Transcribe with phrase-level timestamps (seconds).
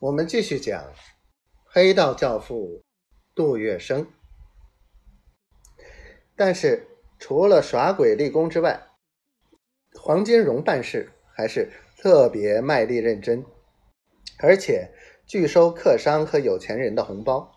[0.00, 0.94] 我们继续讲
[1.66, 2.82] 黑道教父
[3.34, 4.06] 杜月笙。
[6.34, 6.88] 但是
[7.18, 8.80] 除了耍鬼立功之外，
[9.92, 13.44] 黄金荣办事还是特别卖力认真，
[14.38, 14.90] 而且
[15.26, 17.52] 拒收客商和有钱人的红包。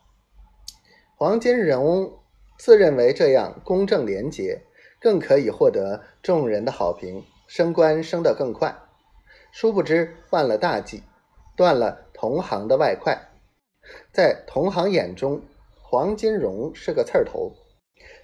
[1.16, 2.20] 黄金荣
[2.60, 4.62] 自认为这样公正廉洁，
[5.00, 8.78] 更可以获得众人的好评，升官升得更快。
[9.54, 11.04] 殊不知犯了大忌。
[11.56, 13.20] 断了同行的外快，
[14.14, 15.42] 在同行眼中，
[15.82, 17.52] 黄金荣是个刺儿头。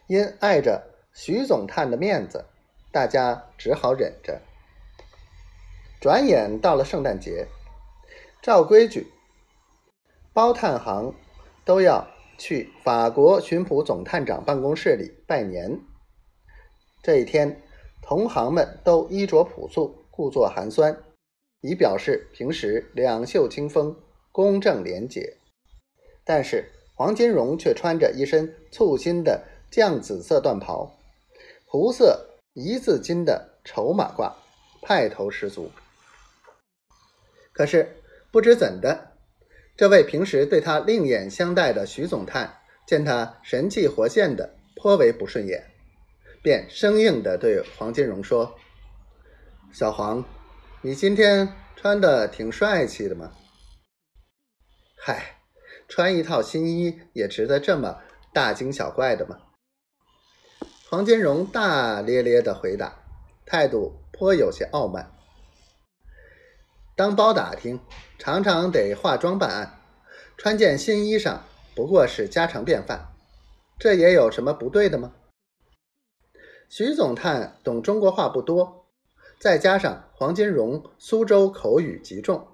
[0.08, 0.82] 因碍着
[1.14, 2.46] 徐总探的面子，
[2.94, 4.40] 大家只好忍着。
[6.00, 7.48] 转眼到了圣诞节，
[8.42, 9.12] 照规矩，
[10.32, 11.14] 包探行
[11.66, 12.08] 都要
[12.38, 15.82] 去法国巡捕总探长办公室里拜年。
[17.04, 17.62] 这一天，
[18.02, 20.98] 同行们都衣着朴素，故作寒酸。
[21.62, 23.96] 以表示平时两袖清风、
[24.32, 25.38] 公正廉洁，
[26.24, 30.98] 但是黄金荣却穿着一身簇新的绛紫色缎袍，
[31.66, 34.34] 湖色一字金的绸马褂，
[34.82, 35.70] 派头十足。
[37.52, 37.98] 可是
[38.32, 39.12] 不知怎的，
[39.76, 45.66] 这位平时对他另眼相待的徐总探见他神气活现的颇为不顺眼，
[46.42, 48.56] 便生硬地对黄金荣说
[49.74, 50.24] ：“小黄。”
[50.82, 53.34] 你今天穿的挺帅气的嘛？
[54.96, 55.42] 嗨，
[55.90, 58.00] 穿一套新衣也值得这么
[58.34, 59.40] 大惊小怪的吗？
[60.90, 62.98] 黄金荣大咧咧的回答，
[63.46, 65.12] 态度颇有些傲慢。
[66.96, 67.82] 当包打听，
[68.18, 69.82] 常常得化妆办案，
[70.38, 71.40] 穿件新衣裳
[71.76, 73.10] 不过是家常便饭，
[73.78, 75.12] 这也有什么不对的吗？
[76.70, 78.79] 徐总探懂中国话不多。
[79.40, 82.46] 再加上黄金荣苏州口语极重，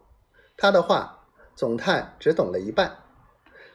[0.55, 2.99] 他的话总探只懂了一半。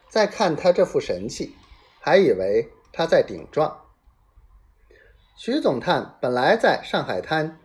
[0.08, 1.56] 再看他这副神气，
[2.00, 3.84] 还以为他在顶撞。
[5.36, 7.58] 徐总探本来在上海滩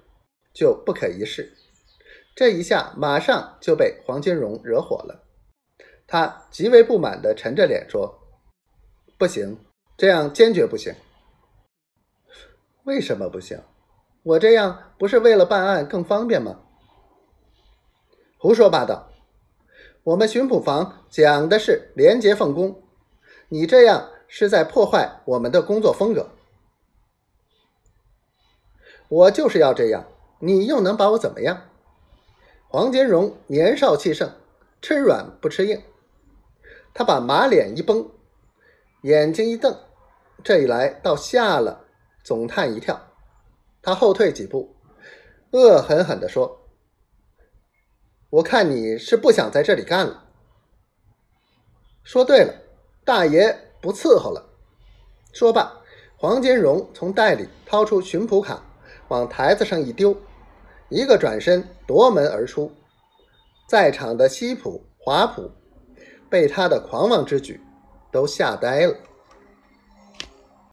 [0.51, 1.55] 就不可一世，
[2.35, 5.27] 这一下马上就被黄金荣惹火了。
[6.07, 8.19] 他极为不满的沉着脸说
[9.17, 9.59] ：“不行，
[9.97, 10.93] 这样坚决不行。
[12.83, 13.61] 为什么不行？”
[14.25, 16.59] 我这样不是为了办案更方便吗？
[18.39, 19.11] 胡说八道！
[20.03, 22.81] 我们巡捕房讲的是廉洁奉公，
[23.49, 26.31] 你这样是在破坏我们的工作风格。
[29.09, 30.07] 我就是要这样，
[30.39, 31.69] 你又能把我怎么样？
[32.67, 34.31] 黄金荣年少气盛，
[34.81, 35.83] 吃软不吃硬，
[36.95, 38.09] 他把马脸一绷，
[39.03, 39.77] 眼睛一瞪，
[40.43, 41.85] 这一来倒吓了
[42.23, 43.04] 总探一跳。
[43.85, 44.75] 他后退几步，
[45.51, 46.59] 恶狠狠地说
[48.31, 50.25] ：“我看你是不想在这里干了。”
[52.03, 52.51] 说对了，
[53.03, 54.43] 大爷不伺候了。
[55.33, 55.71] 说罢，
[56.17, 58.59] 黄金荣从袋里掏出巡捕卡，
[59.09, 60.17] 往台子上一丢，
[60.89, 62.71] 一个转身夺门而出。
[63.69, 65.51] 在场的西普、华普
[66.27, 67.61] 被他的狂妄之举
[68.11, 68.95] 都吓呆了。